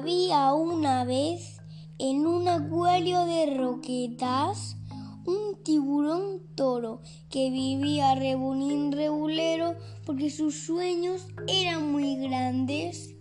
Había 0.00 0.54
una 0.54 1.04
vez 1.04 1.60
en 1.98 2.26
un 2.26 2.48
acuario 2.48 3.26
de 3.26 3.54
roquetas 3.54 4.78
un 5.26 5.62
tiburón 5.62 6.40
toro 6.54 7.02
que 7.28 7.50
vivía 7.50 8.14
rebonín 8.14 8.92
rebulero 8.92 9.74
porque 10.06 10.30
sus 10.30 10.64
sueños 10.64 11.26
eran 11.48 11.92
muy 11.92 12.16
grandes 12.16 13.14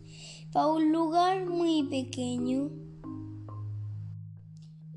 para 0.53 0.67
un 0.67 0.93
lugar 0.93 1.49
muy 1.49 1.83
pequeño. 1.83 2.69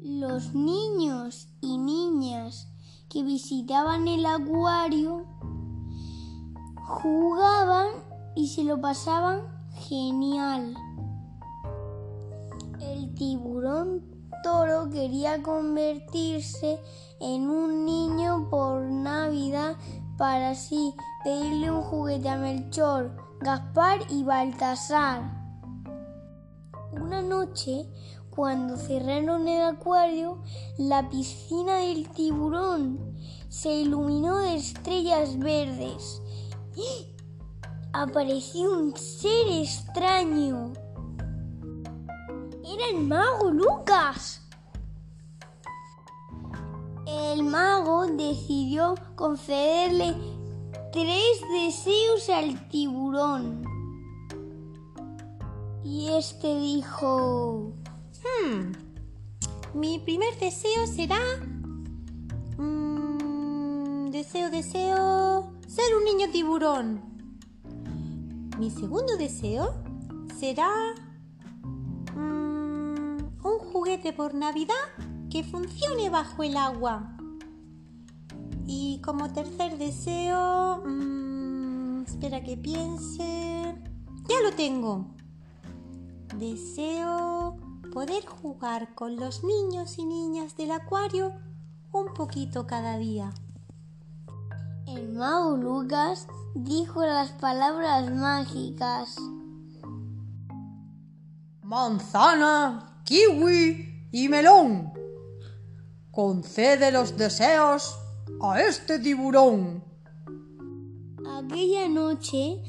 Los 0.00 0.54
niños 0.54 1.48
y 1.60 1.78
niñas 1.78 2.68
que 3.08 3.24
visitaban 3.24 4.06
el 4.06 4.24
acuario 4.24 5.26
jugaban 6.76 7.88
y 8.36 8.46
se 8.50 8.62
lo 8.62 8.80
pasaban 8.80 9.40
genial. 9.88 10.76
El 13.02 13.14
tiburón 13.14 14.00
toro 14.44 14.88
quería 14.88 15.42
convertirse 15.42 16.78
en 17.20 17.50
un 17.50 17.84
niño 17.84 18.48
por 18.48 18.82
Navidad 18.82 19.74
para 20.16 20.50
así 20.50 20.94
pedirle 21.24 21.72
un 21.72 21.82
juguete 21.82 22.28
a 22.28 22.36
Melchor, 22.36 23.16
Gaspar 23.40 23.98
y 24.08 24.22
Baltasar. 24.22 25.20
Una 26.92 27.22
noche, 27.22 27.88
cuando 28.30 28.76
cerraron 28.76 29.48
el 29.48 29.62
acuario, 29.62 30.40
la 30.78 31.08
piscina 31.10 31.78
del 31.78 32.08
tiburón 32.08 33.16
se 33.48 33.80
iluminó 33.80 34.38
de 34.38 34.54
estrellas 34.54 35.40
verdes. 35.40 36.22
Apareció 37.92 38.70
un 38.70 38.96
ser 38.96 39.48
extraño. 39.48 40.72
Era 42.72 42.86
el 42.88 43.06
mago 43.06 43.50
Lucas. 43.50 44.40
El 47.06 47.42
mago 47.42 48.06
decidió 48.06 48.94
concederle 49.14 50.16
tres 50.90 51.42
deseos 51.52 52.30
al 52.30 52.68
tiburón. 52.68 53.62
Y 55.84 56.08
este 56.12 56.58
dijo... 56.60 57.74
Hmm, 58.22 58.72
mi 59.74 59.98
primer 59.98 60.38
deseo 60.38 60.86
será... 60.86 61.20
mm, 62.56 64.10
deseo, 64.10 64.48
deseo... 64.48 65.52
Ser 65.66 65.94
un 65.96 66.04
niño 66.04 66.30
tiburón. 66.32 67.02
Mi 68.58 68.70
segundo 68.70 69.16
deseo 69.18 69.74
será... 70.38 70.70
por 73.98 74.34
Navidad 74.34 74.74
que 75.30 75.44
funcione 75.44 76.08
bajo 76.08 76.42
el 76.42 76.56
agua. 76.56 77.14
Y 78.66 79.00
como 79.02 79.30
tercer 79.32 79.76
deseo... 79.76 80.82
mm, 80.86 82.04
espera 82.06 82.42
que 82.42 82.56
piense... 82.56 83.74
Ya 84.28 84.40
lo 84.42 84.56
tengo. 84.56 85.14
Deseo 86.38 87.58
poder 87.92 88.24
jugar 88.24 88.94
con 88.94 89.16
los 89.16 89.44
niños 89.44 89.98
y 89.98 90.06
niñas 90.06 90.56
del 90.56 90.70
acuario 90.70 91.34
un 91.92 92.14
poquito 92.14 92.66
cada 92.66 92.96
día. 92.96 93.30
El 94.86 95.12
mago 95.12 95.58
Lucas 95.58 96.28
dijo 96.54 97.04
las 97.04 97.32
palabras 97.32 98.10
mágicas. 98.10 99.16
manzana, 101.62 102.91
kiwi 103.12 104.08
y 104.10 104.28
melón. 104.30 104.90
Concede 106.10 106.90
los 106.90 107.14
deseos 107.18 107.98
a 108.40 108.58
este 108.62 108.98
tiburón. 108.98 109.84
Aquella 111.38 111.90
noche 111.90 112.62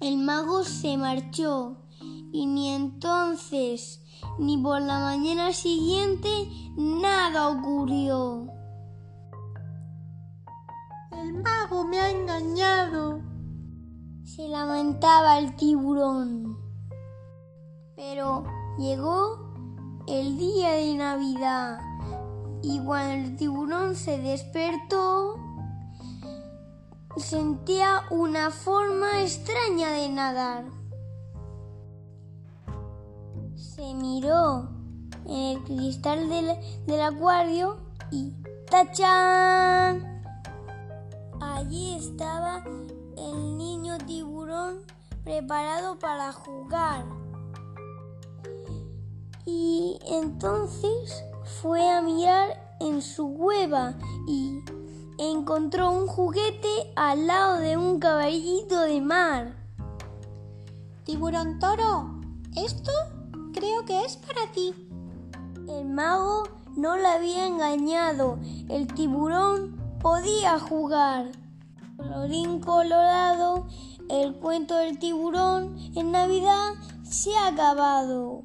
el 0.00 0.18
mago 0.18 0.64
se 0.64 0.98
marchó 0.98 1.86
y 2.32 2.44
ni 2.44 2.68
entonces 2.68 4.02
ni 4.38 4.58
por 4.58 4.82
la 4.82 4.98
mañana 4.98 5.54
siguiente 5.54 6.28
nada 6.76 7.48
ocurrió. 7.48 8.48
El 11.12 11.32
mago 11.42 11.84
me 11.84 11.98
ha 11.98 12.10
engañado. 12.10 13.22
Se 14.24 14.48
lamentaba 14.48 15.38
el 15.38 15.56
tiburón. 15.56 16.58
Pero 17.96 18.44
llegó 18.78 19.51
el 20.12 20.36
día 20.36 20.72
de 20.72 20.94
Navidad 20.94 21.80
y 22.62 22.78
cuando 22.84 23.14
el 23.14 23.36
tiburón 23.36 23.96
se 23.96 24.18
despertó 24.18 25.36
sentía 27.16 28.02
una 28.10 28.50
forma 28.50 29.22
extraña 29.22 29.90
de 29.92 30.10
nadar. 30.10 30.64
Se 33.56 33.94
miró 33.94 34.68
en 35.24 35.56
el 35.56 35.64
cristal 35.64 36.28
del, 36.28 36.58
del 36.86 37.00
acuario 37.00 37.78
y 38.10 38.34
¡tachán! 38.70 40.22
Allí 41.40 41.94
estaba 41.94 42.62
el 43.16 43.56
niño 43.56 43.96
tiburón 44.06 44.82
preparado 45.24 45.98
para 45.98 46.32
jugar. 46.34 47.22
Y 49.44 49.71
entonces 50.06 51.24
fue 51.60 51.88
a 51.88 52.02
mirar 52.02 52.76
en 52.80 53.02
su 53.02 53.34
cueva 53.34 53.94
y 54.26 54.60
encontró 55.18 55.90
un 55.90 56.06
juguete 56.06 56.92
al 56.96 57.26
lado 57.26 57.58
de 57.58 57.76
un 57.76 57.98
caballito 57.98 58.80
de 58.80 59.00
mar. 59.00 59.56
Tiburón 61.04 61.58
toro, 61.58 62.20
esto 62.56 62.92
creo 63.52 63.84
que 63.84 64.04
es 64.04 64.16
para 64.16 64.50
ti. 64.52 64.74
El 65.68 65.86
mago 65.86 66.44
no 66.76 66.96
le 66.96 67.06
había 67.06 67.46
engañado. 67.46 68.38
El 68.68 68.92
tiburón 68.92 69.76
podía 70.00 70.58
jugar. 70.58 71.30
Colorín 71.96 72.60
colorado, 72.60 73.66
el 74.08 74.34
cuento 74.34 74.74
del 74.76 74.98
tiburón 74.98 75.76
en 75.94 76.12
Navidad 76.12 76.72
se 77.02 77.34
ha 77.36 77.48
acabado. 77.48 78.42